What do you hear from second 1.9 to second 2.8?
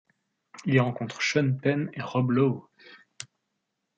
et Rob Lowe.